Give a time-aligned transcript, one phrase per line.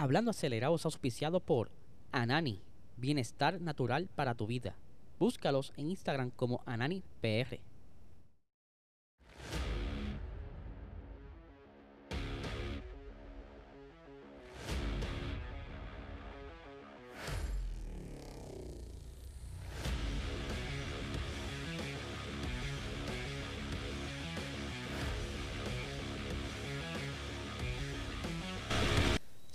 [0.00, 1.72] Hablando acelerado es auspiciado por
[2.12, 2.62] Anani,
[2.98, 4.76] bienestar natural para tu vida.
[5.18, 7.58] Búscalos en Instagram como AnaniPR.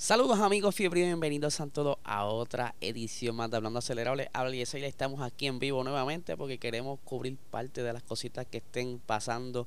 [0.04, 4.30] Saludos amigos fiebre bienvenidos a todos a otra edición más de Hablando Acelerable.
[4.34, 8.58] Habla y estamos aquí en vivo nuevamente porque queremos cubrir parte de las cositas que
[8.58, 9.66] estén pasando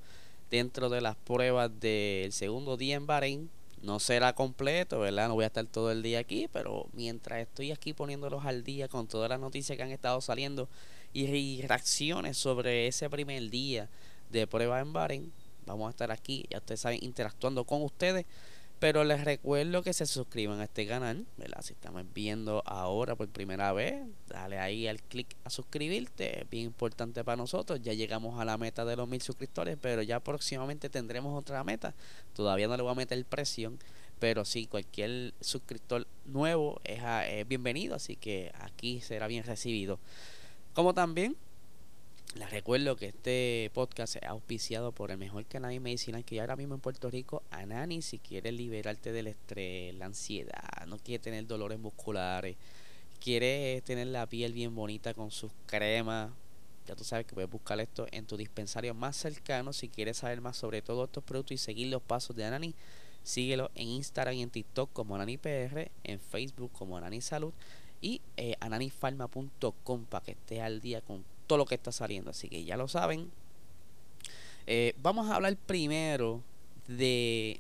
[0.51, 3.51] dentro de las pruebas del segundo día en Bahrein.
[3.81, 5.29] No será completo, ¿verdad?
[5.29, 8.89] No voy a estar todo el día aquí, pero mientras estoy aquí poniéndolos al día
[8.89, 10.69] con todas las noticias que han estado saliendo
[11.15, 13.89] y reacciones sobre ese primer día
[14.31, 15.33] de prueba en Bahrein,
[15.65, 18.27] vamos a estar aquí, ya ustedes saben, interactuando con ustedes
[18.79, 21.63] pero les recuerdo que se suscriban a este canal, ¿verdad?
[21.63, 26.67] Si estamos viendo ahora por primera vez, dale ahí al clic a suscribirte, es bien
[26.67, 27.81] importante para nosotros.
[27.83, 31.95] Ya llegamos a la meta de los mil suscriptores, pero ya próximamente tendremos otra meta.
[32.35, 33.79] Todavía no le voy a meter presión,
[34.19, 39.99] pero sí, cualquier suscriptor nuevo es, es bienvenido, así que aquí será bien recibido.
[40.75, 41.35] Como también
[42.37, 46.57] les recuerdo que este podcast es auspiciado por el mejor cannabis medicinal que hay ahora
[46.57, 48.03] mismo en Puerto Rico, Anani.
[48.03, 52.57] Si quieres liberarte del estrés, la ansiedad, no quieres tener dolores musculares,
[53.21, 56.31] quieres tener la piel bien bonita con sus cremas,
[56.87, 59.73] ya tú sabes que puedes buscar esto en tu dispensario más cercano.
[59.73, 62.75] Si quieres saber más sobre todos estos productos y seguir los pasos de Anani,
[63.23, 67.53] síguelo en Instagram y en TikTok como AnaniPR, en Facebook como Anani Salud
[68.01, 72.31] y eh, ananifarma.com para que estés al día con todo lo que está saliendo.
[72.31, 73.31] Así que ya lo saben.
[74.67, 76.43] Eh, vamos a hablar primero
[76.89, 77.59] de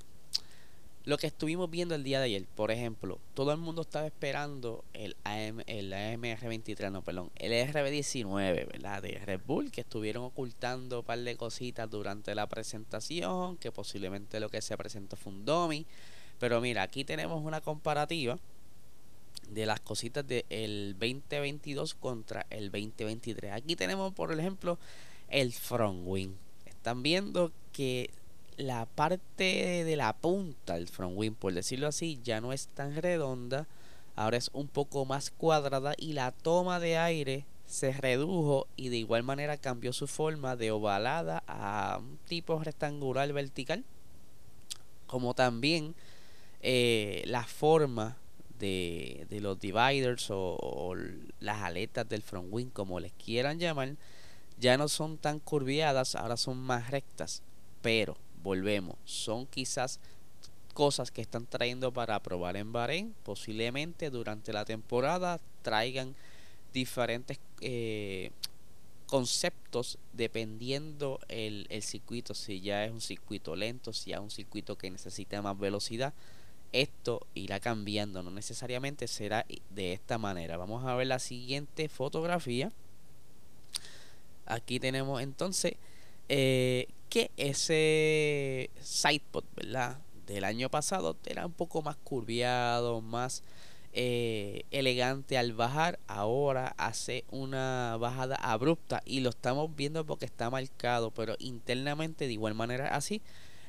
[1.04, 2.44] lo que estuvimos viendo el día de ayer.
[2.56, 8.66] Por ejemplo, todo el mundo estaba esperando el, AM, el AMR23, no, perdón, el RB19,
[8.66, 9.02] ¿verdad?
[9.02, 14.40] De Red Bull, que estuvieron ocultando un par de cositas durante la presentación, que posiblemente
[14.40, 15.86] lo que se presentó fue un dummy.
[16.40, 18.36] Pero mira, aquí tenemos una comparativa
[19.48, 23.52] de las cositas del 2022 contra el 2023.
[23.52, 24.78] Aquí tenemos, por ejemplo,
[25.28, 26.34] el front wing.
[26.66, 28.10] Están viendo que
[28.56, 32.96] la parte de la punta del front wing, por decirlo así, ya no es tan
[32.96, 33.66] redonda.
[34.14, 38.96] Ahora es un poco más cuadrada y la toma de aire se redujo y de
[38.96, 43.84] igual manera cambió su forma de ovalada a un tipo rectangular vertical.
[45.06, 45.94] Como también
[46.62, 48.16] eh, la forma
[48.58, 50.94] de, los dividers o,
[51.40, 53.96] las aletas del front wing, como les quieran llamar,
[54.58, 57.42] ya no son tan curviadas, ahora son más rectas.
[57.82, 60.00] Pero, volvemos, son quizás
[60.72, 63.14] cosas que están trayendo para probar en Bahrein.
[63.22, 66.14] Posiblemente durante la temporada traigan
[66.72, 68.30] diferentes eh,
[69.06, 72.34] conceptos dependiendo el, el circuito.
[72.34, 76.12] Si ya es un circuito lento, si es un circuito que necesita más velocidad
[76.72, 80.56] esto irá cambiando, no necesariamente será de esta manera.
[80.56, 82.72] Vamos a ver la siguiente fotografía.
[84.46, 85.74] Aquí tenemos entonces
[86.28, 89.98] eh, que ese sidepod, ¿verdad?
[90.26, 93.42] Del año pasado era un poco más curviado, más
[93.92, 95.98] eh, elegante al bajar.
[96.06, 102.32] Ahora hace una bajada abrupta y lo estamos viendo porque está marcado, pero internamente de
[102.32, 103.22] igual manera así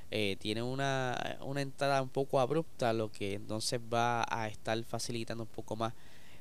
[0.10, 5.44] eh, tiene una, una entrada un poco abrupta, lo que entonces va a estar facilitando
[5.44, 5.94] un poco más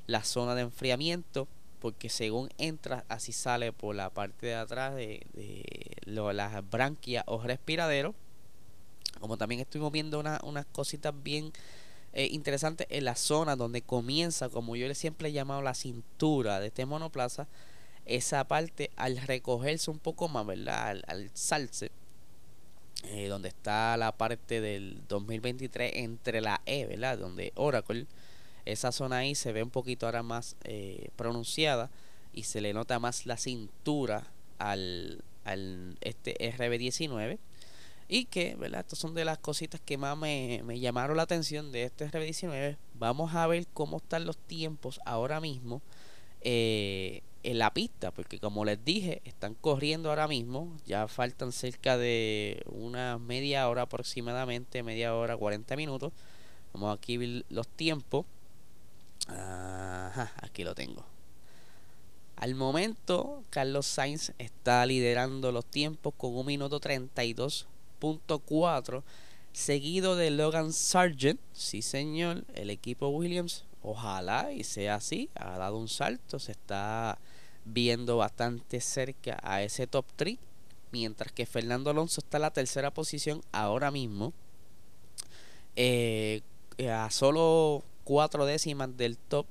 [0.06, 1.49] la zona de enfriamiento,
[1.81, 7.43] porque según entra, así sale por la parte de atrás de, de las branquias o
[7.43, 8.15] respiraderos.
[9.21, 11.53] Como también estuvimos viendo unas cositas bien
[12.12, 16.69] eh, interesantes en la zona donde comienza, como yo siempre he llamado la cintura de
[16.69, 17.49] este monoplaza,
[18.05, 20.88] esa parte al recogerse un poco más, ¿verdad?
[20.88, 21.91] Al, al salse
[23.06, 27.19] eh, donde está la parte del 2023 entre la E, ¿verdad?
[27.19, 28.06] Donde Oracle,
[28.64, 31.91] esa zona ahí se ve un poquito ahora más eh, pronunciada
[32.32, 34.26] y se le nota más la cintura
[34.58, 37.38] al, al este RB19
[38.08, 38.81] y que, ¿verdad?
[38.81, 42.76] Estas son de las cositas que más me, me llamaron la atención de este RB19.
[42.94, 45.82] Vamos a ver cómo están los tiempos ahora mismo.
[46.43, 51.96] Eh, en la pista, porque como les dije, están corriendo ahora mismo, ya faltan cerca
[51.96, 56.12] de una media hora aproximadamente, media hora, 40 minutos.
[56.72, 58.26] Vamos aquí ver los tiempos.
[59.28, 61.06] Aquí lo tengo.
[62.34, 69.04] Al momento, Carlos Sainz está liderando los tiempos con un minuto 32.4.
[69.52, 71.38] seguido de Logan Sargent.
[71.52, 77.19] Sí, señor, el equipo Williams, ojalá y sea así, ha dado un salto, se está
[77.67, 80.39] viendo bastante cerca a ese top 3,
[80.93, 84.33] mientras que Fernando Alonso está en la tercera posición ahora mismo,
[85.75, 86.41] eh,
[86.91, 89.47] a solo cuatro décimas del top.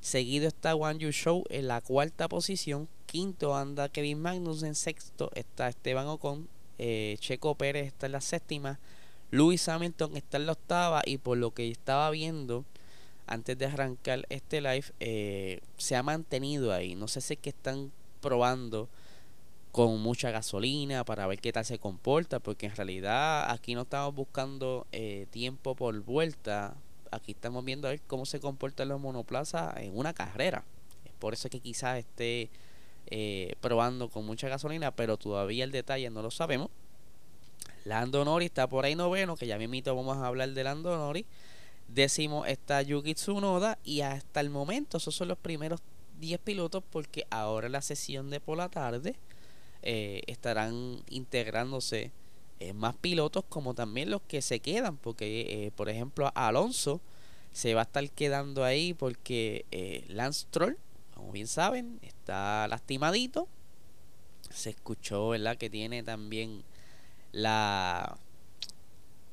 [0.00, 2.88] Seguido está One Yu Show en la cuarta posición.
[3.06, 5.30] Quinto anda Kevin Magnus en sexto.
[5.34, 6.48] Está Esteban Ocon.
[6.78, 8.80] Eh, Checo Pérez está en la séptima.
[9.30, 11.02] Lewis Hamilton está en la octava.
[11.06, 12.64] Y por lo que estaba viendo
[13.26, 16.94] antes de arrancar este live, eh, se ha mantenido ahí.
[16.94, 18.88] No sé si es que están probando
[19.70, 22.40] con mucha gasolina para ver qué tal se comporta.
[22.40, 26.76] Porque en realidad aquí no estamos buscando eh, tiempo por vuelta
[27.12, 30.64] aquí estamos viendo a ver cómo se comportan los monoplazas en una carrera.
[31.04, 32.50] Es por eso que quizás esté
[33.06, 36.70] eh, probando con mucha gasolina, pero todavía el detalle no lo sabemos.
[37.84, 41.26] Lando está por ahí noveno, que ya mismito vamos a hablar de Lando Nori.
[41.94, 45.80] Décimo está Yuki Tsunoda y hasta el momento esos son los primeros
[46.20, 49.14] 10 pilotos porque ahora la sesión de por la tarde
[49.82, 52.12] eh, estarán integrándose
[52.60, 57.00] eh, más pilotos como también los que se quedan, porque eh, por ejemplo Alonso
[57.52, 59.66] se va a estar quedando ahí porque
[60.08, 60.78] Lance Troll,
[61.14, 63.48] como bien saben, está lastimadito.
[64.48, 65.58] Se escuchó, ¿verdad?
[65.58, 66.62] Que tiene también
[67.32, 68.16] la...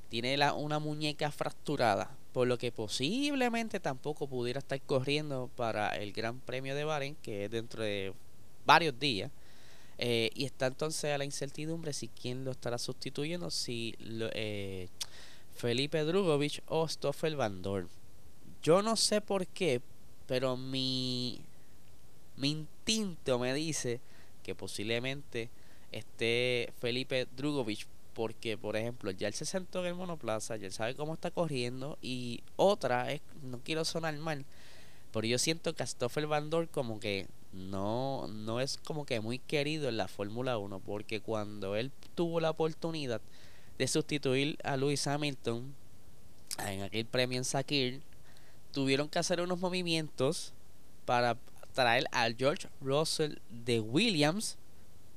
[0.09, 6.13] Tiene la, una muñeca fracturada, por lo que posiblemente tampoco pudiera estar corriendo para el
[6.13, 8.13] Gran Premio de Bahrein, que es dentro de
[8.65, 9.31] varios días.
[9.97, 14.87] Eh, y está entonces a la incertidumbre si quién lo estará sustituyendo, si eh,
[15.55, 17.89] Felipe Drugovich o Stoffel Van Dorn.
[18.63, 19.81] Yo no sé por qué,
[20.25, 21.41] pero mi,
[22.37, 23.99] mi instinto me dice
[24.43, 25.49] que posiblemente
[25.91, 27.87] esté Felipe Drugovich
[28.19, 31.31] porque por ejemplo ya él se sentó en el monoplaza, ya él sabe cómo está
[31.31, 34.43] corriendo y otra es, no quiero sonar mal,
[35.13, 39.21] pero yo siento que a Stoffel Van Dorn como que no, no es como que
[39.21, 43.21] muy querido en la Fórmula 1 porque cuando él tuvo la oportunidad
[43.77, 45.73] de sustituir a Lewis Hamilton
[46.67, 48.01] en aquel premio en Sakir,
[48.73, 50.51] tuvieron que hacer unos movimientos
[51.05, 51.37] para
[51.73, 54.57] traer al George Russell de Williams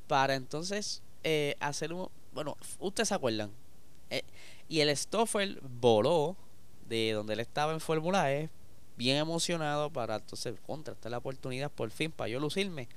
[0.07, 2.09] para entonces eh, hacer un...
[2.33, 3.51] Bueno, ustedes se acuerdan.
[4.11, 4.23] Eh,
[4.69, 6.37] y el Stoffel voló
[6.89, 8.51] de donde él estaba en Fórmula E
[8.97, 12.89] bien emocionado para entonces contratar la oportunidad por fin para yo lucirme.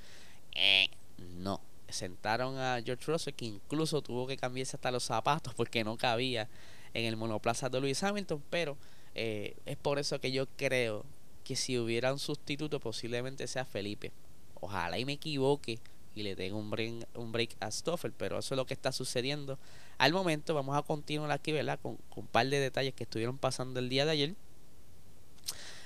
[0.54, 0.90] Eh,
[1.38, 5.98] no, sentaron a George Russell que incluso tuvo que cambiarse hasta los zapatos porque no
[5.98, 6.50] cabía
[6.94, 8.78] en el monoplaza de Lewis Hamilton, pero
[9.16, 11.06] eh, es por eso que yo creo
[11.44, 14.12] que si hubiera un sustituto posiblemente sea Felipe.
[14.60, 15.80] Ojalá y me equivoque
[16.16, 18.92] y le den un break, un break a Stoffel, pero eso es lo que está
[18.92, 19.60] sucediendo
[19.98, 20.56] al momento.
[20.56, 21.78] Vamos a continuar aquí, ¿verdad?
[21.82, 24.36] Con, un par de detalles que estuvieron pasando el día de ayer.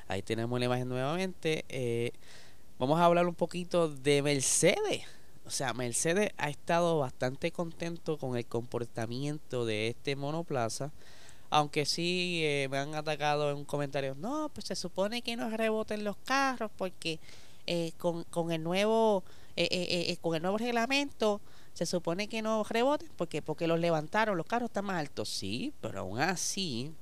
[0.08, 1.66] Ahí tenemos la imagen nuevamente.
[1.68, 2.12] Eh,
[2.78, 5.04] vamos a hablar un poquito de Mercedes.
[5.46, 10.92] O sea, Mercedes ha estado bastante contento con el comportamiento de este monoplaza.
[11.50, 14.14] Aunque sí eh, me han atacado en un comentario.
[14.14, 17.20] No, pues se supone que no reboten los carros porque
[17.66, 19.24] eh, con, con, el nuevo
[20.22, 21.42] con el nuevo reglamento
[21.74, 25.30] se supone que no reboten porque porque los levantaron, los carros están más altos.
[25.30, 26.94] Sí, pero aún así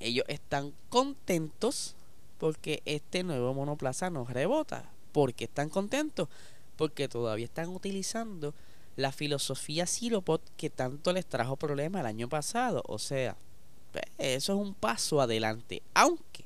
[0.00, 1.94] ellos están contentos
[2.38, 4.90] porque este nuevo monoplaza no rebota.
[5.12, 6.28] ¿Por qué están contentos?
[6.76, 8.54] Porque todavía están utilizando
[8.96, 12.82] la filosofía Siropod que tanto les trajo problemas el año pasado.
[12.86, 13.36] O sea,
[13.92, 15.82] pues, eso es un paso adelante.
[15.94, 16.44] Aunque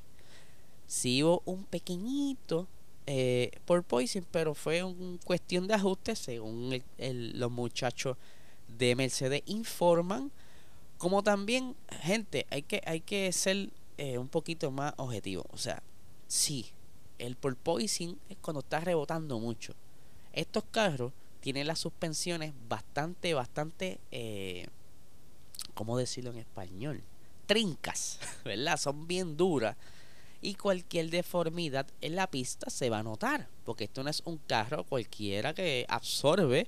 [0.87, 2.67] sí hubo un pequeñito
[3.05, 8.17] eh, por Poison, pero fue una cuestión de ajuste según los muchachos
[8.77, 10.31] de Mercedes informan.
[10.97, 15.45] Como también, gente, hay que, hay que ser eh, un poquito más objetivo.
[15.51, 15.83] O sea,
[16.27, 16.67] sí,
[17.19, 19.73] el porpoising es cuando está rebotando mucho.
[20.31, 24.67] Estos carros tienen las suspensiones bastante, bastante, eh,
[25.73, 27.03] ¿cómo decirlo en español?
[27.45, 28.77] Trincas, ¿verdad?
[28.77, 29.75] Son bien duras.
[30.43, 33.47] Y cualquier deformidad en la pista se va a notar.
[33.63, 36.67] Porque esto no es un carro cualquiera que absorbe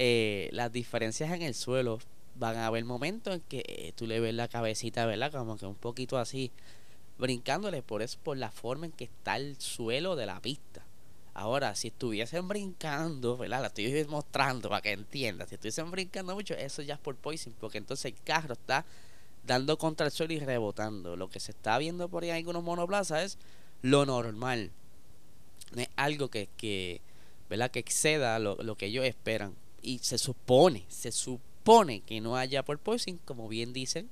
[0.00, 1.98] eh, las diferencias en el suelo
[2.36, 5.32] van a haber momentos en que eh, tú le ves la cabecita, ¿verdad?
[5.32, 6.52] Como que un poquito así,
[7.18, 10.84] brincándole, por eso, por la forma en que está el suelo de la pista.
[11.34, 13.60] Ahora, si estuviesen brincando, ¿verdad?
[13.60, 15.48] La estoy mostrando para que entiendas.
[15.48, 18.84] Si estuviesen brincando mucho, eso ya es por poison, porque entonces el carro está
[19.46, 21.16] dando contra el suelo y rebotando.
[21.16, 23.38] Lo que se está viendo por ahí en algunos monoplazas es
[23.82, 24.70] lo normal.
[25.74, 27.00] No es algo que, que
[27.48, 27.70] ¿verdad?
[27.70, 29.54] Que exceda lo, lo que ellos esperan.
[29.82, 34.08] Y se supone, se supone pone que no haya porpoising, como bien dicen,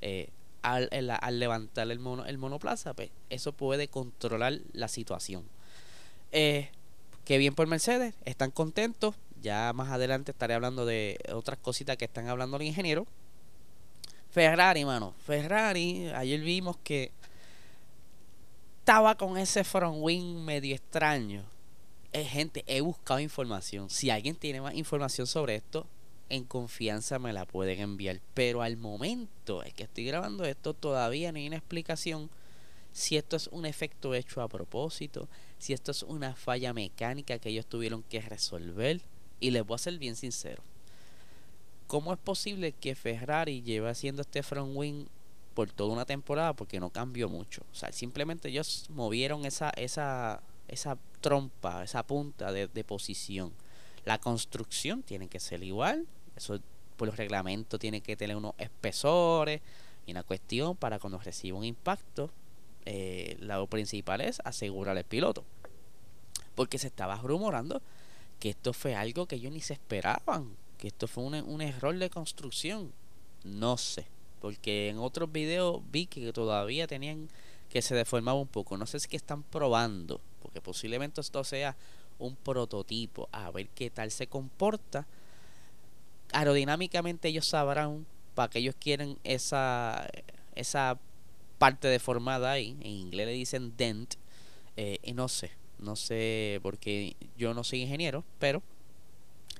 [0.00, 0.30] eh,
[0.62, 5.44] al, al, levantar el, mono, el monoplaza, pues eso puede controlar la situación.
[6.32, 6.70] Eh,
[7.26, 9.16] que bien por Mercedes, están contentos.
[9.42, 13.06] Ya más adelante estaré hablando de otras cositas que están hablando el ingeniero.
[14.34, 15.14] Ferrari, mano.
[15.24, 17.12] Ferrari, ayer vimos que
[18.80, 21.44] estaba con ese front wing medio extraño.
[22.12, 23.88] Eh, gente, he buscado información.
[23.90, 25.86] Si alguien tiene más información sobre esto,
[26.28, 28.20] en confianza me la pueden enviar.
[28.34, 32.28] Pero al momento en que estoy grabando esto, todavía no hay una explicación
[32.92, 37.50] si esto es un efecto hecho a propósito, si esto es una falla mecánica que
[37.50, 39.00] ellos tuvieron que resolver.
[39.38, 40.64] Y les voy a ser bien sincero.
[41.86, 45.06] ¿Cómo es posible que Ferrari lleve haciendo este front wing
[45.54, 46.52] por toda una temporada?
[46.54, 47.62] Porque no cambió mucho.
[47.72, 53.52] O sea, simplemente ellos movieron esa, esa, esa trompa, esa punta de, de posición.
[54.04, 56.06] La construcción tiene que ser igual.
[56.36, 56.58] Eso
[56.96, 59.60] por los reglamentos tiene que tener unos espesores
[60.06, 62.30] y una cuestión para cuando reciba un impacto.
[62.86, 65.44] Eh, lo principal es asegurar el piloto.
[66.54, 67.82] Porque se estaba rumorando
[68.38, 70.56] que esto fue algo que ellos ni se esperaban.
[70.86, 72.92] Esto fue un, un error de construcción.
[73.44, 74.06] No sé.
[74.40, 77.28] Porque en otros videos vi que todavía tenían
[77.70, 78.76] que se deformaba un poco.
[78.76, 80.20] No sé si que están probando.
[80.42, 81.76] Porque posiblemente esto sea
[82.18, 85.06] un prototipo, a ver qué tal se comporta.
[86.32, 90.08] Aerodinámicamente ellos sabrán para que ellos quieren esa,
[90.54, 90.98] esa
[91.58, 92.76] parte deformada ahí.
[92.80, 94.14] En inglés le dicen dent.
[94.76, 98.62] Eh, y no sé, no sé porque yo no soy ingeniero, pero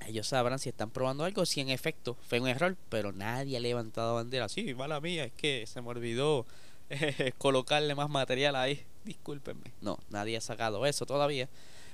[0.05, 3.59] ellos sabrán si están probando algo, si en efecto fue un error, pero nadie ha
[3.59, 4.49] levantado bandera.
[4.49, 6.45] Sí, mala mía, es que se me olvidó
[6.89, 8.85] eh, colocarle más material ahí.
[9.03, 9.71] Discúlpenme.
[9.81, 11.49] No, nadie ha sacado eso todavía.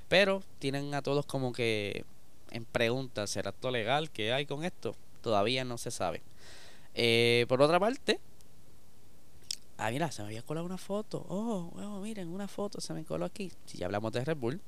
[0.10, 2.06] Pero tienen a todos como que
[2.52, 4.10] en pregunta, ¿será esto legal?
[4.12, 4.96] ¿Qué hay con esto?
[5.22, 6.22] Todavía no se sabe.
[6.96, 8.20] Eh, por otra parte,
[9.78, 11.26] ah, mira, se me había colado una foto.
[11.30, 13.52] Oh, oh, miren, una foto se me coló aquí.
[13.66, 14.60] Si ya hablamos de Red Bull.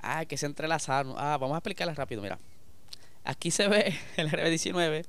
[0.00, 1.14] Ah, que se entrelazaron.
[1.16, 2.38] Ah, vamos a explicarla rápido, mira.
[3.24, 5.04] Aquí se ve el RB19,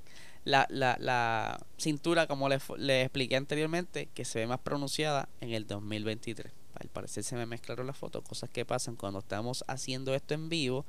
[0.45, 5.51] la, la, la cintura, como les, les expliqué anteriormente, que se ve más pronunciada en
[5.51, 10.15] el 2023 al parecer se me mezclaron las fotos, cosas que pasan cuando estamos haciendo
[10.15, 10.85] esto en vivo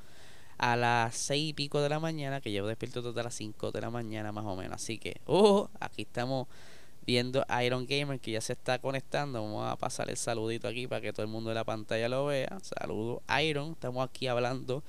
[0.59, 3.81] a las seis y pico de la mañana, que llevo despierto desde las 5 de
[3.81, 4.75] la mañana más o menos.
[4.75, 6.49] Así que, uh, aquí estamos
[7.07, 9.43] viendo Iron Gamer que ya se está conectando.
[9.43, 12.27] Vamos a pasar el saludito aquí para que todo el mundo de la pantalla lo
[12.27, 12.59] vea.
[12.63, 14.83] Saludo Iron, estamos aquí hablando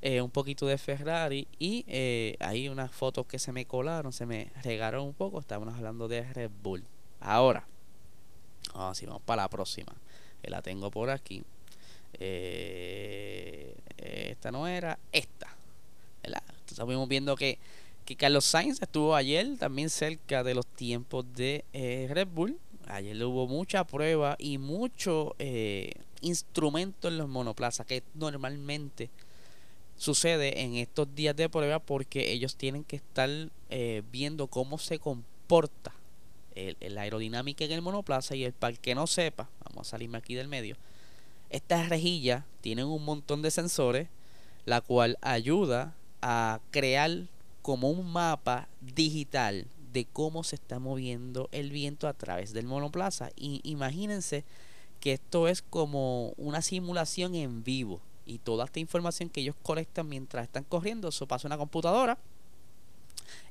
[0.00, 4.26] eh, un poquito de Ferrari y eh, hay unas fotos que se me colaron, se
[4.26, 5.40] me regaron un poco.
[5.40, 6.84] Estamos hablando de Red Bull.
[7.20, 7.66] Ahora,
[8.74, 9.92] vamos, vamos para la próxima
[10.42, 11.42] que la tengo por aquí.
[12.14, 15.48] Eh, esta no era, esta.
[16.70, 17.58] Estamos viendo que,
[18.08, 22.58] que Carlos Sainz estuvo ayer también cerca de los tiempos de eh, Red Bull.
[22.86, 29.10] Ayer hubo mucha prueba y mucho eh, instrumento en los monoplazas que normalmente
[29.98, 33.28] sucede en estos días de prueba porque ellos tienen que estar
[33.68, 35.92] eh, viendo cómo se comporta
[36.80, 40.34] la aerodinámica en el monoplaza y el para que no sepa, vamos a salirme aquí
[40.34, 40.76] del medio,
[41.50, 44.08] estas rejillas tienen un montón de sensores,
[44.64, 47.28] la cual ayuda a crear
[47.68, 53.28] como un mapa digital de cómo se está moviendo el viento a través del monoplaza.
[53.36, 54.46] Y imagínense
[55.00, 58.00] que esto es como una simulación en vivo.
[58.24, 62.16] Y toda esta información que ellos colectan mientras están corriendo, eso pasa a una computadora.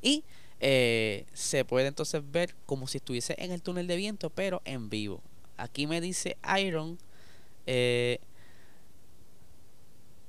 [0.01, 0.23] Y
[0.61, 4.89] eh, se puede entonces ver como si estuviese en el túnel de viento, pero en
[4.89, 5.21] vivo.
[5.57, 6.97] Aquí me dice Iron.
[7.67, 8.19] Eh,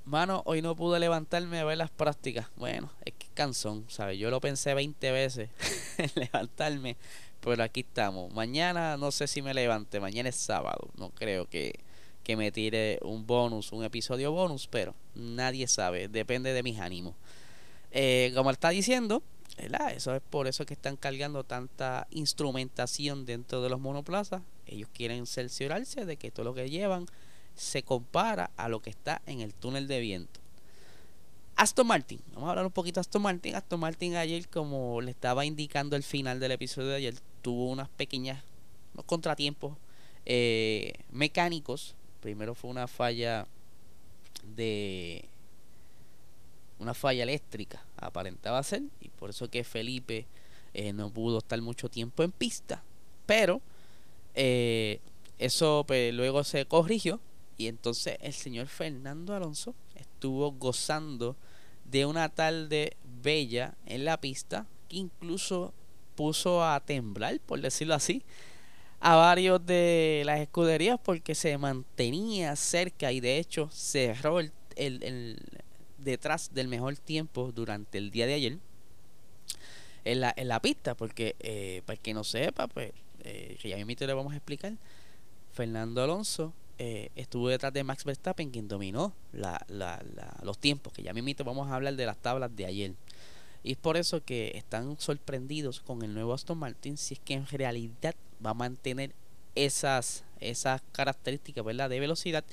[0.08, 2.46] mano, hoy no pude levantarme a ver las prácticas.
[2.56, 4.18] Bueno, es que cansón, ¿sabes?
[4.18, 5.50] Yo lo pensé 20 veces
[5.98, 6.96] en levantarme,
[7.40, 8.32] pero aquí estamos.
[8.32, 10.88] Mañana no sé si me levante, mañana es sábado.
[10.96, 11.78] No creo que,
[12.24, 17.14] que me tire un bonus, un episodio bonus, pero nadie sabe, depende de mis ánimos.
[17.90, 19.22] Eh, como está diciendo,
[19.56, 24.42] eso es por eso que están cargando tanta instrumentación dentro de los monoplazas.
[24.66, 27.06] Ellos quieren cerciorarse de que todo lo que llevan
[27.58, 30.40] se compara a lo que está en el túnel de viento.
[31.56, 33.56] Aston Martin, vamos a hablar un poquito de Aston Martin.
[33.56, 37.88] Aston Martin ayer, como le estaba indicando el final del episodio de ayer, tuvo unas
[37.88, 38.44] pequeñas
[39.06, 39.76] contratiempos
[40.24, 41.96] eh, mecánicos.
[42.20, 43.48] Primero fue una falla
[44.56, 45.24] de
[46.78, 50.26] una falla eléctrica, aparentaba ser, y por eso que Felipe
[50.74, 52.84] eh, no pudo estar mucho tiempo en pista.
[53.26, 53.60] Pero
[54.36, 55.00] eh,
[55.38, 57.18] eso pues, luego se corrigió
[57.58, 61.36] y entonces el señor Fernando Alonso estuvo gozando
[61.84, 65.74] de una tarde bella en la pista que incluso
[66.14, 68.22] puso a temblar, por decirlo así,
[69.00, 75.40] a varios de las escuderías porque se mantenía cerca y de hecho cerró el, el,
[75.98, 78.58] detrás del mejor tiempo durante el día de ayer
[80.04, 80.96] en la, en la pista.
[80.96, 82.92] Porque eh, para que no sepa pues
[83.24, 84.74] eh, ya mismo le vamos a explicar
[85.52, 90.02] Fernando Alonso eh, estuvo detrás de Max Verstappen quien dominó la, la,
[90.42, 92.94] los tiempos que ya mismo vamos a hablar de las tablas de ayer
[93.64, 97.34] y es por eso que están sorprendidos con el nuevo Aston Martin si es que
[97.34, 99.12] en realidad va a mantener
[99.54, 101.90] esas, esas características ¿verdad?
[101.90, 102.44] de velocidad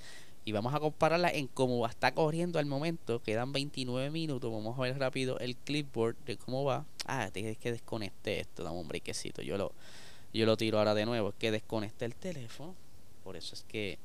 [0.48, 3.20] y vamos a compararla en cómo está corriendo al momento.
[3.20, 4.52] Quedan 29 minutos.
[4.52, 6.86] Vamos a ver rápido el clipboard de cómo va.
[7.08, 8.64] Ah, tienes que desconecte esto.
[8.64, 9.42] Dame un brequecito.
[9.42, 9.72] Yo lo,
[10.34, 11.30] yo lo tiro ahora de nuevo.
[11.30, 12.76] Es que desconecte el teléfono.
[13.24, 13.98] Por eso es que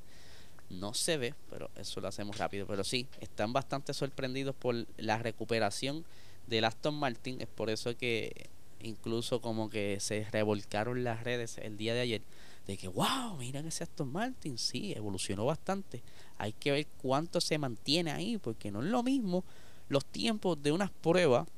[0.71, 2.67] no se ve, pero eso lo hacemos rápido.
[2.67, 6.05] Pero sí, están bastante sorprendidos por la recuperación
[6.47, 7.41] del Aston Martin.
[7.41, 8.49] Es por eso que
[8.81, 12.23] incluso como que se revolcaron las redes el día de ayer
[12.67, 16.03] de que wow, miren ese Aston Martin, sí, evolucionó bastante.
[16.39, 19.45] Hay que ver cuánto se mantiene ahí, porque no es lo mismo
[19.89, 21.49] los tiempos de unas pruebas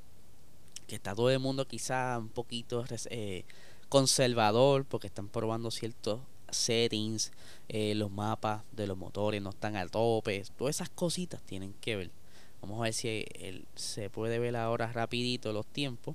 [0.86, 3.44] que está todo el mundo quizá un poquito eh,
[3.88, 6.20] conservador porque están probando ciertos
[6.52, 7.32] settings,
[7.68, 11.96] eh, los mapas de los motores no están al tope, todas esas cositas tienen que
[11.96, 12.10] ver.
[12.62, 13.26] Vamos a ver si
[13.74, 16.14] se puede ver ahora rapidito los tiempos.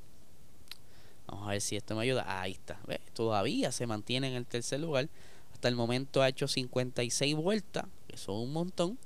[1.27, 2.41] Vamos a ver si esto me ayuda.
[2.41, 2.79] Ahí está.
[3.13, 5.09] Todavía se mantiene en el tercer lugar.
[5.53, 8.97] Hasta el momento ha hecho 56 vueltas, que son un montón.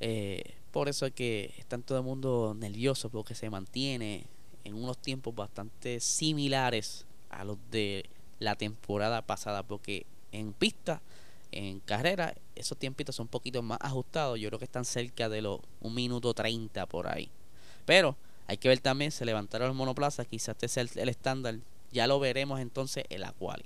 [0.00, 4.26] Eh, por eso es que está todo el mundo nervioso porque se mantiene
[4.64, 8.06] en unos tiempos bastante similares a los de
[8.40, 9.62] la temporada pasada.
[9.62, 11.00] Porque en pista,
[11.52, 14.40] en carrera, esos tiempitos son un poquito más ajustados.
[14.40, 17.30] Yo creo que están cerca de los 1 minuto 30 por ahí.
[17.84, 21.56] Pero hay que ver también, se levantaron los monoplazas, quizás este sea el, estándar.
[21.92, 23.64] Ya lo veremos entonces en la quali.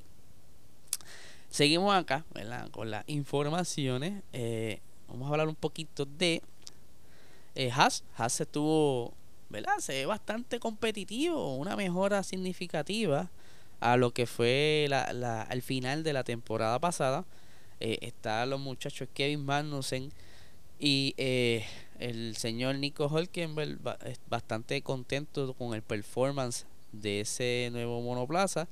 [1.49, 2.25] Seguimos acá
[2.73, 4.23] con las informaciones.
[4.32, 6.42] Eh, vamos a hablar un poquito de
[7.55, 8.02] eh, Haas.
[8.16, 9.14] Haas estuvo,
[9.48, 9.79] ¿verdad?
[9.79, 13.31] Se bastante competitivo, una mejora significativa
[13.81, 17.25] a lo que fue la, la, al final de la temporada pasada.
[17.81, 20.11] Eh, están los muchachos Kevin Magnussen
[20.79, 21.65] y eh,
[21.99, 23.79] el señor Nico Holkenberg
[24.29, 28.69] bastante contento con el performance de ese nuevo monoplaza.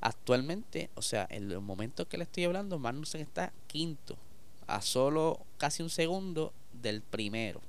[0.00, 4.16] Actualmente, o sea, en el momento que le estoy hablando, Magnussen está quinto,
[4.68, 7.60] a solo casi un segundo del primero.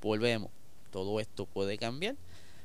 [0.00, 0.50] Volvemos,
[0.90, 2.16] todo esto puede cambiar,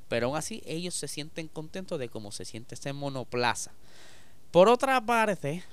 [0.08, 3.72] pero aún así ellos se sienten contentos de cómo se siente ese monoplaza.
[4.52, 5.64] Por otra parte,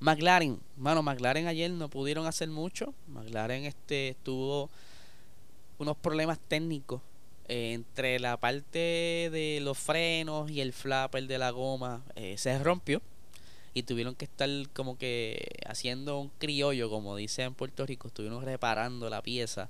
[0.00, 2.94] McLaren, bueno, McLaren ayer no pudieron hacer mucho.
[3.08, 4.70] McLaren este tuvo
[5.78, 7.02] unos problemas técnicos
[7.48, 12.58] eh, entre la parte de los frenos y el flapper de la goma eh, se
[12.58, 13.02] rompió
[13.74, 18.44] y tuvieron que estar como que haciendo un criollo, como dice en Puerto Rico, estuvieron
[18.44, 19.68] reparando la pieza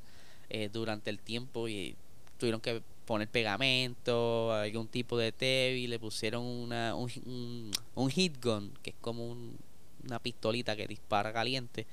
[0.49, 1.97] eh, durante el tiempo y
[2.39, 8.41] tuvieron que poner pegamento, algún tipo de tape y le pusieron una, un, un, hit
[8.41, 9.59] gun, que es como un
[10.05, 11.89] una pistolita que dispara caliente,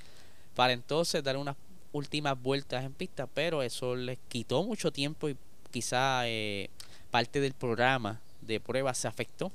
[0.56, 1.56] para entonces dar unas
[1.92, 5.36] últimas vueltas en pista, pero eso les quitó mucho tiempo y
[5.72, 6.70] quizá eh,
[7.10, 9.52] parte del programa de pruebas se afectó.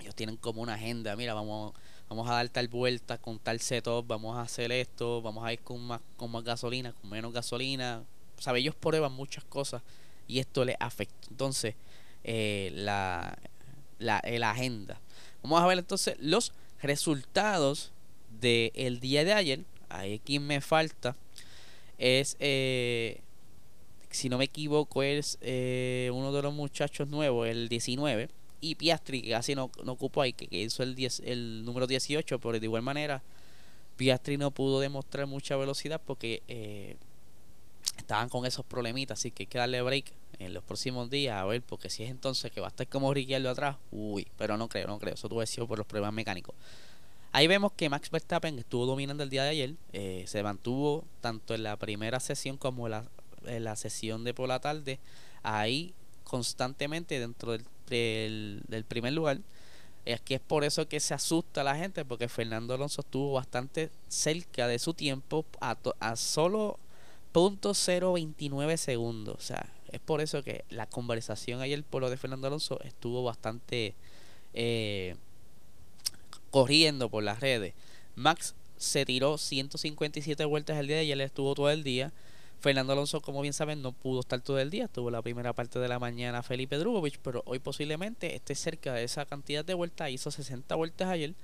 [0.00, 1.74] Ellos tienen como una agenda, mira, vamos,
[2.08, 5.60] vamos a dar tal vuelta con tal setup, vamos a hacer esto, vamos a ir
[5.60, 8.04] con más, con más gasolina, con menos gasolina.
[8.38, 9.82] sabe ellos prueban muchas cosas
[10.28, 11.28] y esto les afecta.
[11.30, 11.74] Entonces,
[12.24, 13.38] eh, la,
[13.98, 15.00] la, la agenda.
[15.42, 17.92] Vamos a ver entonces los resultados
[18.40, 19.60] del día de ayer.
[19.88, 21.16] Aquí me falta.
[21.98, 23.20] Es, eh,
[24.10, 28.28] si no me equivoco, es eh, uno de los muchachos nuevos, el 19.
[28.60, 32.38] Y Piastri, que casi no, no ocupó ahí, que, hizo el, 10, el número 18,
[32.38, 33.22] pero de igual manera,
[33.96, 36.96] Piastri no pudo demostrar mucha velocidad porque eh,
[37.96, 39.18] estaban con esos problemitas.
[39.18, 42.10] Así que hay que darle break en los próximos días a ver, porque si es
[42.10, 45.28] entonces que va a estar como Ricciardo atrás, uy, pero no creo, no creo, eso
[45.28, 46.54] tuvo sido por los problemas mecánicos.
[47.32, 51.54] Ahí vemos que Max Verstappen estuvo dominando el día de ayer, eh, se mantuvo tanto
[51.54, 53.04] en la primera sesión como en la,
[53.46, 54.98] en la sesión de por la tarde,
[55.42, 59.38] ahí constantemente dentro del, del, primer lugar.
[60.04, 63.90] Es que es por eso que se asusta la gente, porque Fernando Alonso estuvo bastante
[64.08, 66.78] cerca de su tiempo a, a solo
[67.32, 69.36] .029 segundos.
[69.36, 73.22] O sea, es por eso que la conversación ayer por lo de Fernando Alonso estuvo
[73.22, 73.94] bastante
[74.54, 75.16] eh,
[76.50, 77.74] corriendo por las redes.
[78.14, 82.12] Max se tiró 157 vueltas el día de ayer, estuvo todo el día.
[82.60, 84.86] Fernando Alonso, como bien saben, no pudo estar todo el día.
[84.86, 89.02] Tuvo la primera parte de la mañana Felipe Drugovich, pero hoy posiblemente esté cerca de
[89.02, 90.10] esa cantidad de vueltas.
[90.10, 91.34] Hizo 60 vueltas ayer.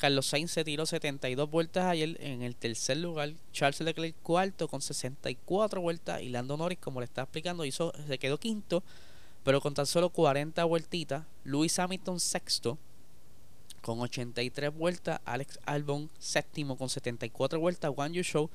[0.00, 3.34] Carlos Sainz se tiró 72 vueltas ayer en el tercer lugar.
[3.52, 6.22] Charles Leclerc cuarto con 64 vueltas.
[6.22, 8.82] Y Lando Norris, como le estaba explicando, hizo, se quedó quinto,
[9.44, 11.26] pero con tan solo 40 vueltitas.
[11.44, 12.78] Luis Hamilton sexto
[13.82, 15.20] con 83 vueltas.
[15.26, 17.92] Alex Albon séptimo con 74 vueltas.
[17.94, 18.48] Juan Yu Show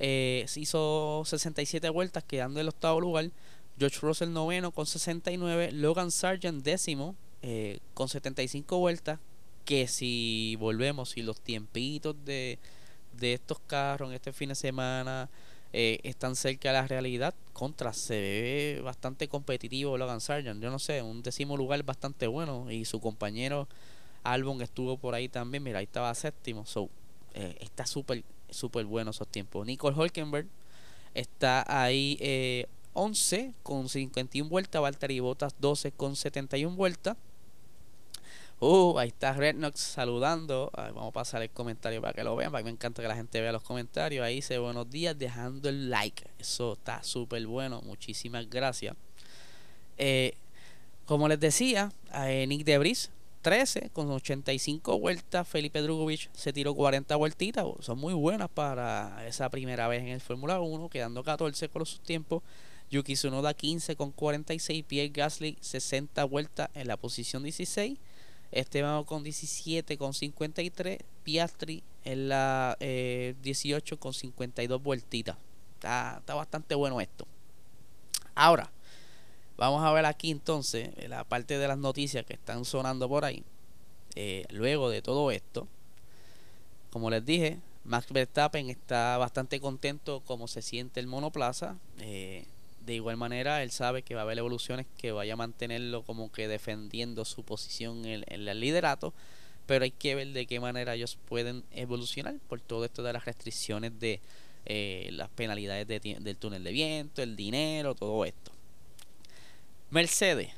[0.00, 3.30] eh, hizo 67 vueltas, quedando en el octavo lugar.
[3.78, 5.72] George Russell noveno con 69.
[5.72, 9.18] Logan Sargent décimo eh, con 75 vueltas.
[9.64, 12.58] Que si volvemos, y los tiempitos de,
[13.12, 15.30] de estos carros en este fin de semana
[15.72, 20.62] eh, están cerca de la realidad, contra se ve bastante competitivo Logan Sargent.
[20.62, 22.70] Yo no sé, un décimo lugar bastante bueno.
[22.70, 23.68] Y su compañero
[24.22, 25.62] Albon estuvo por ahí también.
[25.62, 26.66] Mira, ahí estaba séptimo.
[26.66, 26.88] So,
[27.34, 28.22] está súper
[28.54, 29.66] súper bueno esos tiempos.
[29.66, 30.46] Nicole Holkenberg
[31.12, 34.80] está ahí eh, 11 con 51 vueltas.
[34.80, 37.16] Valtteri Bottas 12 con 71 vueltas.
[38.66, 40.70] Uh, ahí está Rednox saludando.
[40.74, 42.50] vamos a pasar el comentario para que lo vean.
[42.50, 44.24] Me encanta que la gente vea los comentarios.
[44.24, 46.24] Ahí dice buenos días, dejando el like.
[46.38, 47.82] Eso está súper bueno.
[47.82, 48.96] Muchísimas gracias.
[49.98, 50.32] Eh,
[51.04, 53.10] como les decía, eh, Nick Debris
[53.42, 55.46] 13 con 85 vueltas.
[55.46, 57.66] Felipe Drugovich se tiró 40 vueltitas.
[57.80, 62.00] Son muy buenas para esa primera vez en el Fórmula 1, quedando 14 con sus
[62.00, 62.42] tiempos.
[62.90, 64.84] Yuki Tsunoda 15 con 46.
[64.88, 67.98] Pierre Gasly 60 vueltas en la posición 16.
[68.52, 70.98] Esteban con 17 con 53.
[71.22, 75.36] Piastri en la 18 eh, con 52 vueltitas.
[75.74, 77.26] Está, está bastante bueno esto.
[78.34, 78.70] Ahora,
[79.56, 83.44] Vamos a ver aquí entonces la parte de las noticias que están sonando por ahí.
[84.16, 85.68] Eh, luego de todo esto,
[86.90, 91.76] como les dije, Max Verstappen está bastante contento como se siente el monoplaza.
[91.98, 92.46] Eh,
[92.84, 96.30] de igual manera, él sabe que va a haber evoluciones que vaya a mantenerlo como
[96.30, 99.14] que defendiendo su posición en, el liderato.
[99.66, 103.24] Pero hay que ver de qué manera ellos pueden evolucionar por todo esto de las
[103.24, 104.20] restricciones de
[104.66, 108.52] eh, las penalidades del túnel de viento, el dinero, todo esto.
[109.90, 110.50] Mercedes.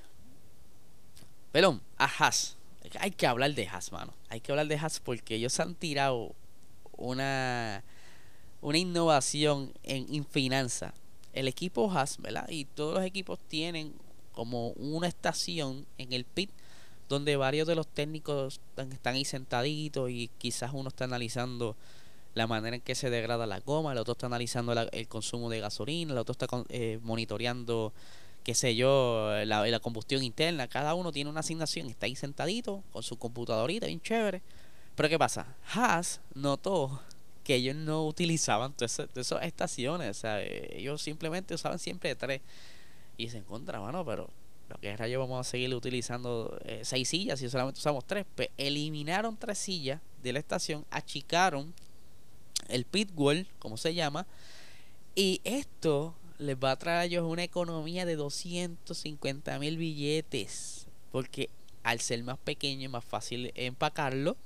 [1.53, 2.57] Perdón, a Haas.
[2.99, 4.13] Hay que hablar de Haas, mano.
[4.29, 6.35] Hay que hablar de Haas porque ellos han tirado
[6.97, 7.85] una,
[8.61, 10.93] una innovación en, en finanzas.
[11.37, 12.49] El equipo Haas, ¿verdad?
[12.49, 13.93] Y todos los equipos tienen
[14.33, 16.51] como una estación en el pit
[17.09, 21.77] donde varios de los técnicos están, ahí sentaditos y quizás uno está analizando
[22.35, 25.61] la manera en que se degrada la goma, el otro está analizando el consumo de
[25.61, 27.93] gasolina, el otro está eh, monitoreando
[28.43, 32.83] qué sé yo, la, la, combustión interna, cada uno tiene una asignación, está ahí sentadito
[32.93, 34.41] con su computadorita, bien chévere.
[34.95, 35.57] Pero ¿qué pasa?
[35.75, 37.01] Haas notó
[37.47, 42.41] que ellos no utilizaban todas esas, estaciones, o sea, ellos simplemente usaban siempre tres.
[43.17, 44.05] Y se encontraban, ¿no?
[44.05, 44.29] Pero
[44.69, 48.27] lo que es rayo vamos a seguir utilizando eh, seis sillas y solamente usamos tres.
[48.35, 51.73] Pues eliminaron tres sillas de la estación, achicaron
[52.67, 54.27] el pit wall, como se llama,
[55.15, 60.89] y esto les va a traer a ellos una economía de 250 mil billetes.
[61.13, 61.49] Porque
[61.85, 64.37] al ser más pequeño es más fácil empacarlo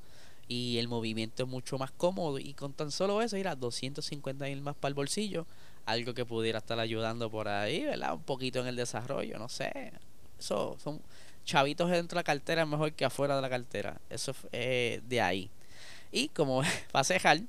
[0.50, 2.40] y el movimiento es mucho más cómodo.
[2.40, 5.46] Y con tan solo eso, ir a 250 mil más para el bolsillo.
[5.86, 8.14] Algo que pudiera estar ayudando por ahí, ¿verdad?
[8.14, 9.92] Un poquito en el desarrollo, no sé.
[10.40, 11.00] Eso son
[11.44, 14.00] chavitos dentro de la cartera mejor que afuera de la cartera.
[14.10, 15.50] Eso es eh, de ahí.
[16.10, 16.62] Y como
[16.94, 17.42] va a cejar,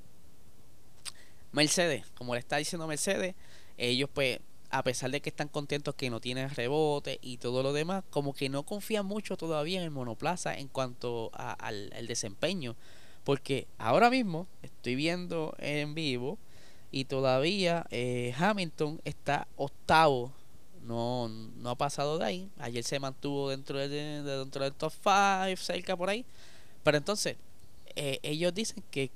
[1.51, 3.33] Mercedes, como le está diciendo Mercedes,
[3.79, 4.39] ellos pues
[4.71, 8.33] a pesar de que están contentos que no tienen rebote y todo lo demás, como
[8.33, 12.75] que no confían mucho todavía en el monoplaza en cuanto al, desempeño.
[13.25, 16.39] Porque ahora mismo estoy viendo en vivo
[16.89, 20.31] y todavía eh, Hamilton está octavo.
[20.83, 22.49] No, no ha pasado de ahí.
[22.57, 26.25] Ayer se mantuvo dentro, de, dentro del top 5, cerca por ahí.
[26.83, 27.35] Pero entonces,
[27.95, 29.11] eh, ellos dicen que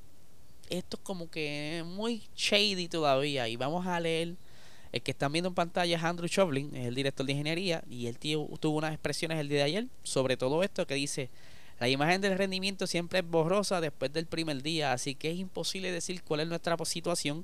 [0.70, 3.48] esto es como que muy shady todavía.
[3.48, 4.36] Y vamos a leer
[4.96, 8.08] el que están viendo en pantalla es Andrew Chauvelin, es el director de ingeniería, y
[8.08, 11.30] él tuvo unas expresiones el día de ayer sobre todo esto que dice,
[11.82, 15.92] la imagen del rendimiento siempre es borrosa después del primer día, así que es imposible
[15.92, 17.44] decir cuál es nuestra situación,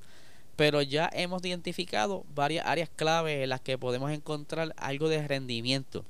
[0.55, 6.05] pero ya hemos identificado varias áreas clave en las que podemos encontrar algo de rendimiento.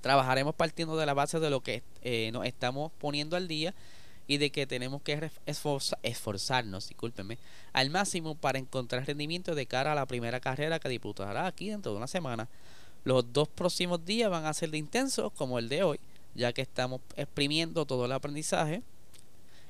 [0.00, 3.74] Trabajaremos partiendo de la base de lo que eh, nos estamos poniendo al día
[4.30, 5.28] y de que tenemos que
[6.04, 7.36] esforzarnos, discúlpenme,
[7.72, 11.90] al máximo para encontrar rendimiento de cara a la primera carrera que disputará aquí dentro
[11.90, 12.48] de una semana.
[13.02, 15.98] Los dos próximos días van a ser de intensos como el de hoy,
[16.36, 18.84] ya que estamos exprimiendo todo el aprendizaje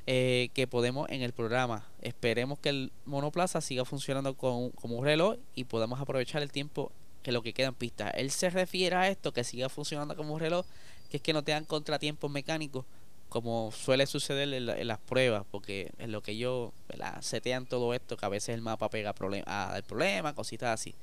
[0.06, 1.86] eh, que podemos en el programa.
[2.02, 6.92] Esperemos que el monoplaza siga funcionando como un reloj y podamos aprovechar el tiempo
[7.22, 8.10] que lo que queda en pista.
[8.10, 10.66] Él se refiere a esto, que siga funcionando como un reloj,
[11.08, 12.84] que es que no tengan contratiempos mecánicos
[13.30, 16.72] como suele suceder en, las pruebas, porque en lo que ellos
[17.20, 20.94] setean todo esto, que a veces el mapa pega problema, el problema, cositas así.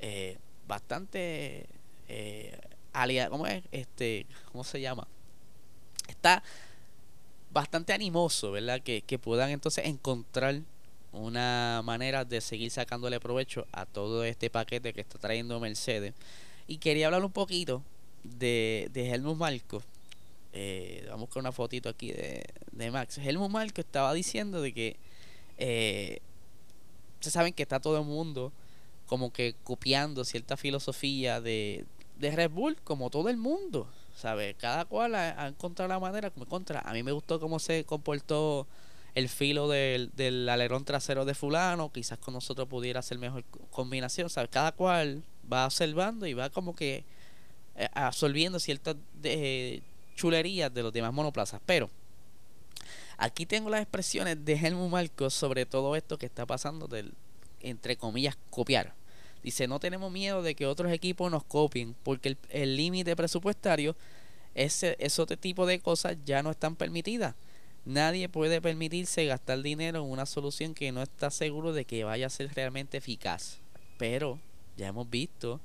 [0.00, 1.66] Eh, bastante
[2.08, 2.58] eh,
[3.30, 3.62] ¿cómo es?
[3.70, 5.06] Este, ¿cómo se llama?
[6.08, 6.42] Está
[7.50, 8.80] bastante animoso, ¿verdad?
[8.80, 10.60] Que, que puedan entonces encontrar
[11.12, 16.14] una manera de seguir sacándole provecho a todo este paquete que está trayendo Mercedes.
[16.66, 17.82] Y quería hablar un poquito
[18.24, 19.82] de, de Helmut Marco.
[20.52, 23.18] Eh, vamos con una fotito aquí de, de Max.
[23.18, 24.96] Helmut Marco estaba diciendo de que
[25.58, 26.20] eh,
[27.20, 28.52] se saben que está todo el mundo
[29.06, 31.86] como que copiando cierta filosofía de,
[32.18, 33.88] de Red Bull, como todo el mundo.
[34.14, 34.56] ¿Sabes?
[34.58, 36.80] Cada cual ha, encontrado la manera como contra.
[36.80, 38.66] A mí me gustó cómo se comportó
[39.14, 41.92] el filo del, del alerón trasero de fulano.
[41.92, 44.28] Quizás con nosotros pudiera ser mejor combinación.
[44.28, 44.50] ¿Sabes?
[44.50, 47.04] Cada cual va observando y va como que
[47.76, 49.82] eh, absorbiendo ciertas de,
[50.18, 51.60] chulerías de los demás monoplazas.
[51.64, 51.88] Pero
[53.16, 57.14] aquí tengo las expresiones de Helmut Marcos sobre todo esto que está pasando del,
[57.60, 58.94] entre comillas, copiar.
[59.42, 63.94] Dice, no tenemos miedo de que otros equipos nos copien, porque el límite presupuestario,
[64.54, 67.36] ese, ese tipo de cosas ya no están permitidas.
[67.84, 72.26] Nadie puede permitirse gastar dinero en una solución que no está seguro de que vaya
[72.26, 73.60] a ser realmente eficaz.
[73.96, 74.40] Pero
[74.76, 75.60] ya hemos visto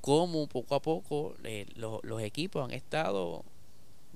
[0.00, 3.44] cómo poco a poco eh, los equipos han estado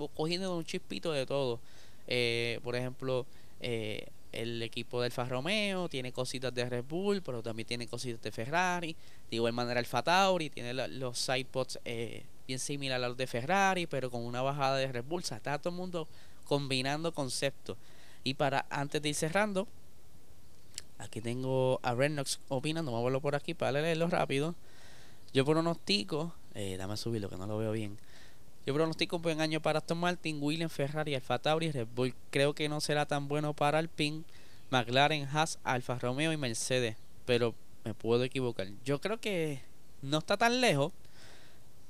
[0.07, 1.59] cogiendo un chispito de todo.
[2.07, 3.27] Eh, por ejemplo,
[3.61, 8.23] eh, el equipo del Alfa Romeo tiene cositas de Red Bull, pero también tiene cositas
[8.23, 8.95] de Ferrari.
[9.31, 13.87] De igual manera, el Tauri tiene los sidepods eh, bien similares a los de Ferrari,
[13.87, 15.23] pero con una bajada de Red Bull.
[15.23, 16.07] O sea, está todo el mundo
[16.45, 17.77] combinando conceptos.
[18.25, 19.67] Y para antes de ir cerrando,
[20.99, 22.91] aquí tengo a Renox opinando.
[22.91, 24.55] Vamos a verlo por aquí para leerlo rápido.
[25.33, 27.99] Yo pronostico, eh, dame a subirlo que no lo veo bien.
[28.69, 32.15] Yo pronostico un buen año para Aston Martin, William Ferrari, Alfa Tauri, Red Bull.
[32.29, 34.25] Creo que no será tan bueno para Alpine,
[34.69, 36.95] McLaren, Haas, Alfa Romeo y Mercedes.
[37.25, 37.55] Pero
[37.87, 38.69] me puedo equivocar.
[38.85, 39.63] Yo creo que
[40.03, 40.93] no está tan lejos,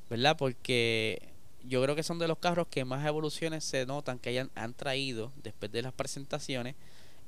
[0.09, 0.37] ¿verdad?
[0.37, 1.21] Porque
[1.65, 4.73] yo creo que son de los carros que más evoluciones se notan que hayan, han
[4.73, 6.77] traído después de las presentaciones.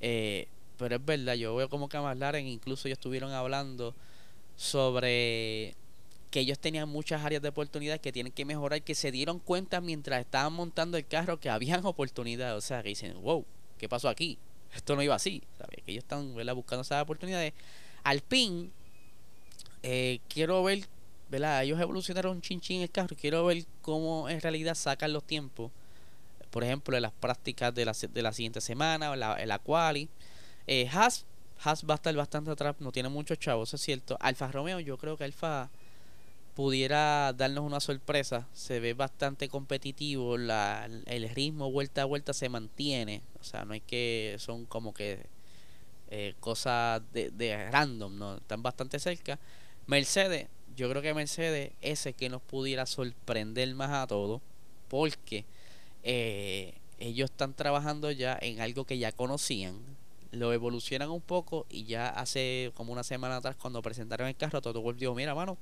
[0.00, 0.46] Eh,
[0.78, 3.96] pero es verdad, yo veo como que a McLaren incluso ya estuvieron hablando
[4.54, 5.74] sobre
[6.30, 9.80] que ellos tenían muchas áreas de oportunidad que tienen que mejorar, que se dieron cuenta
[9.80, 12.56] mientras estaban montando el carro que habían oportunidades.
[12.56, 13.44] O sea, que dicen, wow,
[13.78, 14.38] ¿qué pasó aquí?
[14.74, 15.42] Esto no iba así.
[15.58, 15.82] ¿sabes?
[15.84, 17.52] Que ellos están buscando esas oportunidades.
[18.04, 18.72] Al pin,
[19.82, 20.86] eh, quiero ver,
[21.28, 21.64] ¿verdad?
[21.64, 23.16] Ellos evolucionaron un chinchín el carro.
[23.20, 25.72] Quiero ver cómo en realidad sacan los tiempos.
[26.50, 29.58] Por ejemplo, en las prácticas de la, de la siguiente semana, en la, en la
[29.58, 30.08] quali.
[30.66, 31.24] Eh, Haas,
[31.62, 34.16] Haas va a estar bastante atrás, no tiene muchos chavos, es cierto.
[34.20, 35.70] Alfa Romeo, yo creo que Alfa
[36.60, 38.46] pudiera darnos una sorpresa.
[38.52, 43.22] Se ve bastante competitivo, la, el ritmo vuelta a vuelta se mantiene.
[43.40, 45.24] O sea, no hay que, son como que
[46.10, 48.36] eh, cosas de, de, random, ¿no?
[48.36, 49.38] Están bastante cerca.
[49.86, 54.42] Mercedes, yo creo que Mercedes es el que nos pudiera sorprender más a todos,
[54.88, 55.46] porque
[56.02, 59.78] eh, ellos están trabajando ya en algo que ya conocían,
[60.30, 64.60] lo evolucionan un poco y ya hace como una semana atrás cuando presentaron el carro,
[64.60, 65.56] todo volvió, mira, mano,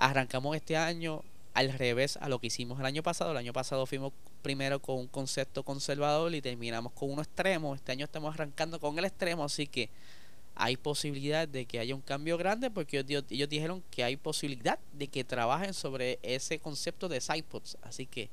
[0.00, 3.32] Arrancamos este año al revés a lo que hicimos el año pasado.
[3.32, 7.74] El año pasado fuimos primero con un concepto conservador y terminamos con uno extremo.
[7.74, 9.90] Este año estamos arrancando con el extremo, así que
[10.54, 15.08] hay posibilidad de que haya un cambio grande porque ellos, dijeron que hay posibilidad de
[15.08, 17.76] que trabajen sobre ese concepto de sidepods.
[17.82, 18.30] Así que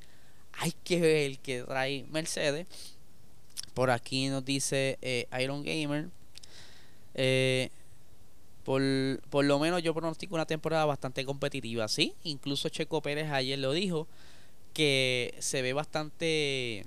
[0.54, 2.66] hay que ver que trae Mercedes.
[3.74, 6.08] Por aquí nos dice eh, Iron Gamer.
[7.14, 7.72] Eh,
[8.68, 8.82] por,
[9.30, 12.14] por lo menos yo pronostico una temporada bastante competitiva, ¿sí?
[12.24, 14.10] Incluso Checo Pérez ayer lo dijo,
[14.74, 16.86] que se ve bastante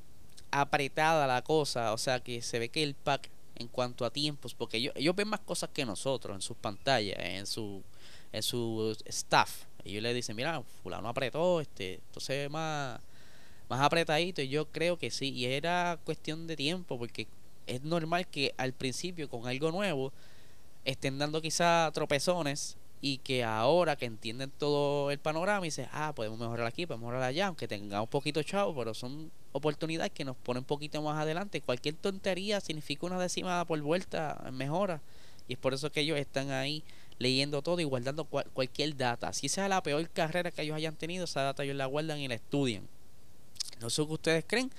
[0.51, 4.53] apretada la cosa, o sea que se ve que el pack en cuanto a tiempos,
[4.53, 7.83] porque ellos, ellos ven más cosas que nosotros en sus pantallas, en su,
[8.31, 9.63] en su staff.
[9.83, 13.01] Ellos le dicen, mira, fulano apretó, este, entonces más,
[13.71, 17.27] más apretadito, y yo creo que sí, y era cuestión de tiempo, porque
[17.67, 20.13] es normal que al principio con algo nuevo
[20.85, 26.13] estén dando quizá tropezones y que ahora que entienden todo el panorama y dicen, ah,
[26.15, 30.25] podemos mejorar aquí, podemos mejorar allá, aunque tengamos un poquito chavo, pero son oportunidades que
[30.25, 31.61] nos ponen un poquito más adelante.
[31.63, 35.01] Cualquier tontería significa una décima por vuelta, mejora.
[35.49, 36.85] Y es por eso que ellos están ahí
[37.19, 39.33] leyendo todo y guardando cualquier data.
[39.33, 42.19] Si esa es la peor carrera que ellos hayan tenido, esa data ellos la guardan
[42.19, 42.87] y la estudian.
[43.81, 44.71] No sé qué ustedes creen.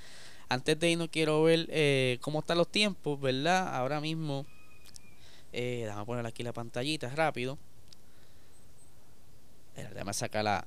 [0.48, 3.76] Antes de ir no quiero ver eh, cómo están los tiempos, ¿verdad?
[3.76, 4.46] Ahora mismo,
[5.54, 7.58] eh, déjame poner aquí la pantallita rápido.
[9.76, 10.66] Déjame sacar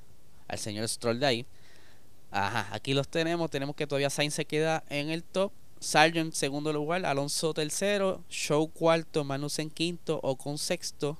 [0.48, 1.46] al señor Stroll de ahí.
[2.30, 3.50] Ajá, aquí los tenemos.
[3.50, 5.52] Tenemos que todavía Sainz se queda en el top.
[5.84, 9.26] Sargent segundo lugar, Alonso tercero, Show cuarto,
[9.58, 11.18] en quinto, o con sexto,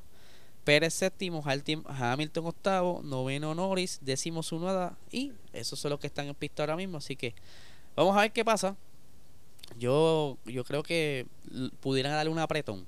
[0.65, 6.35] Pérez séptimo, Hamilton octavo, noveno Norris, décimo Sunoda y esos son los que están en
[6.35, 7.35] pista ahora mismo, así que
[7.95, 8.75] vamos a ver qué pasa.
[9.79, 11.27] Yo, yo creo que
[11.81, 12.87] pudieran darle un apretón.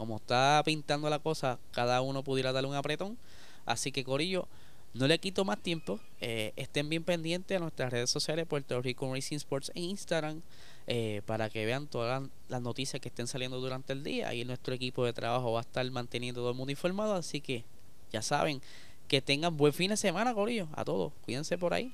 [0.00, 3.18] Como está pintando la cosa, cada uno pudiera darle un apretón.
[3.66, 4.48] Así que Corillo,
[4.94, 6.00] no le quito más tiempo.
[6.22, 10.40] Eh, estén bien pendientes a nuestras redes sociales, Puerto Rico Racing Sports e Instagram,
[10.86, 14.32] eh, para que vean todas las noticias que estén saliendo durante el día.
[14.32, 17.14] Y nuestro equipo de trabajo va a estar manteniendo todo el mundo informado.
[17.14, 17.66] Así que
[18.10, 18.62] ya saben,
[19.06, 20.66] que tengan buen fin de semana, Corillo.
[20.72, 21.92] A todos, cuídense por ahí.